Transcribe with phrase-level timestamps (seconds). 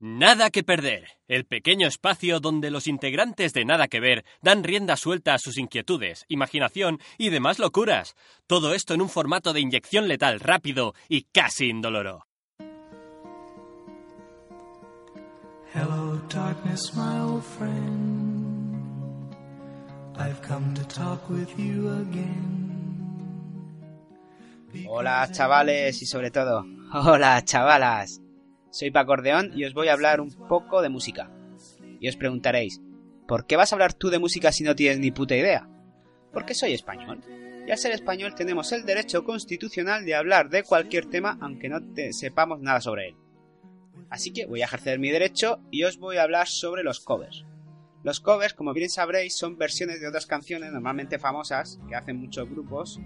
[0.00, 4.94] Nada que perder, el pequeño espacio donde los integrantes de Nada que ver dan rienda
[4.96, 8.14] suelta a sus inquietudes, imaginación y demás locuras.
[8.46, 12.26] Todo esto en un formato de inyección letal rápido y casi indoloro.
[15.74, 19.34] Hello, darkness, my old friend.
[20.16, 22.68] I've come to talk with you again.
[24.86, 28.27] Hola chavales y sobre todo, hola chavalas.
[28.70, 31.30] Soy Paco Ordeón y os voy a hablar un poco de música.
[32.00, 32.80] Y os preguntaréis,
[33.26, 35.68] ¿por qué vas a hablar tú de música si no tienes ni puta idea?
[36.32, 37.20] Porque soy español.
[37.66, 41.82] Y al ser español tenemos el derecho constitucional de hablar de cualquier tema aunque no
[41.92, 43.16] te sepamos nada sobre él.
[44.10, 47.44] Así que voy a ejercer mi derecho y os voy a hablar sobre los covers.
[48.04, 52.48] Los covers, como bien sabréis, son versiones de otras canciones normalmente famosas que hacen muchos
[52.48, 53.00] grupos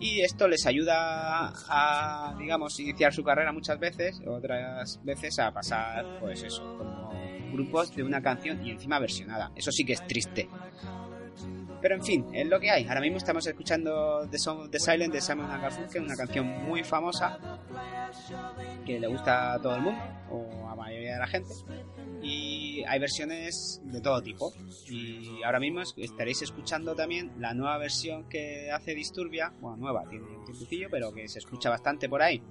[0.00, 6.06] y esto les ayuda a, digamos, iniciar su carrera muchas veces, otras veces a pasar,
[6.20, 7.12] pues eso, como
[7.52, 9.50] grupos de una canción y encima versionada.
[9.56, 10.48] Eso sí que es triste.
[11.80, 12.84] Pero en fin, es lo que hay.
[12.86, 16.82] Ahora mismo estamos escuchando The Song of the Silent de Simon Garfunkel, una canción muy
[16.82, 17.38] famosa
[18.84, 21.54] que le gusta a todo el mundo, o a la mayoría de la gente.
[22.20, 24.52] Y hay versiones de todo tipo.
[24.88, 30.24] Y ahora mismo estaréis escuchando también la nueva versión que hace Disturbia, bueno, nueva, tiene
[30.24, 32.42] un tiempecillo, pero que se escucha bastante por ahí.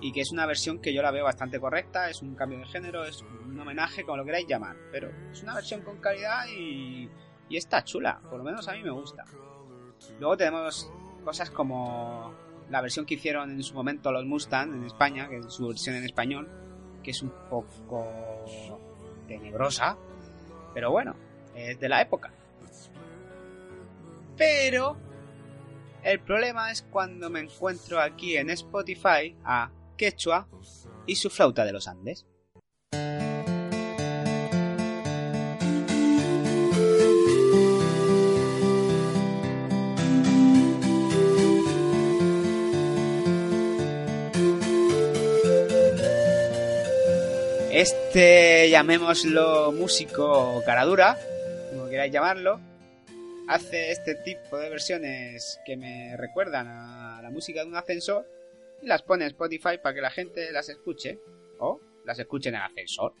[0.00, 2.66] Y que es una versión que yo la veo bastante correcta, es un cambio de
[2.66, 4.76] género, es un homenaje, como lo queráis llamar.
[4.92, 7.08] Pero es una versión con calidad y
[7.48, 9.24] y está chula, por lo menos a mí me gusta.
[10.18, 10.90] Luego tenemos
[11.24, 12.34] cosas como
[12.70, 15.96] la versión que hicieron en su momento los Mustang en España, que es su versión
[15.96, 16.48] en español,
[17.02, 18.06] que es un poco
[19.26, 19.96] tenebrosa,
[20.74, 21.16] pero bueno,
[21.54, 22.32] es de la época.
[24.36, 24.96] Pero
[26.02, 30.48] el problema es cuando me encuentro aquí en Spotify a Quechua
[31.06, 32.26] y su flauta de los Andes.
[47.70, 51.18] Este, llamémoslo músico caradura,
[51.70, 52.60] como queráis llamarlo,
[53.46, 58.26] hace este tipo de versiones que me recuerdan a la música de un ascensor
[58.80, 61.18] y las pone en Spotify para que la gente las escuche
[61.58, 63.12] o las escuche en el ascensor.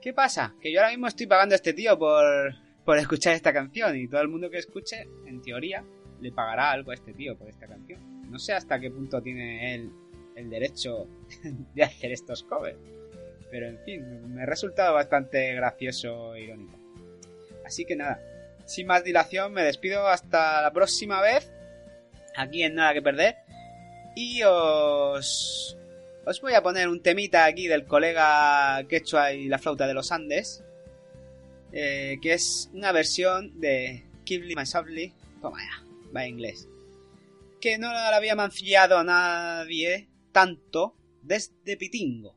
[0.00, 0.54] ¿Qué pasa?
[0.58, 4.08] Que yo ahora mismo estoy pagando a este tío por, por escuchar esta canción y
[4.08, 5.84] todo el mundo que escuche, en teoría,
[6.18, 8.30] le pagará algo a este tío por esta canción.
[8.30, 9.90] No sé hasta qué punto tiene él
[10.36, 11.06] el derecho
[11.74, 12.78] de hacer estos covers.
[13.50, 16.76] Pero en fin, me ha resultado bastante gracioso e irónico.
[17.64, 18.20] Así que nada,
[18.66, 21.50] sin más dilación me despido hasta la próxima vez.
[22.36, 23.36] Aquí en Nada que Perder.
[24.16, 25.76] Y os...
[26.26, 30.10] Os voy a poner un temita aquí del colega Quechua y la flauta de los
[30.10, 30.64] Andes.
[31.72, 35.12] Eh, que es una versión de Kibli My Softly.
[35.42, 35.84] Toma ya,
[36.16, 36.66] va en inglés.
[37.60, 42.36] Que no la había mancillado nadie tanto desde Pitingo.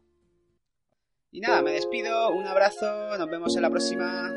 [1.31, 4.31] Y nada, me despido, un abrazo, nos vemos en la próxima.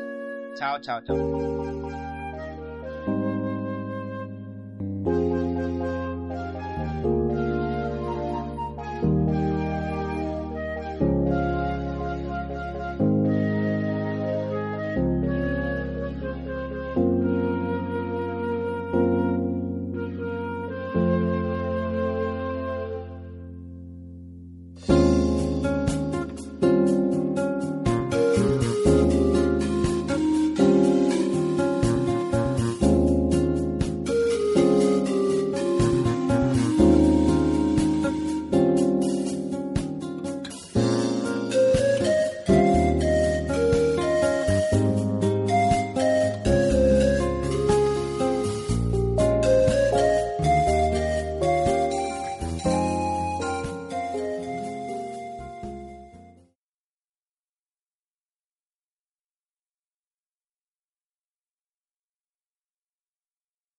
[0.57, 2.10] Chao, chao, chao.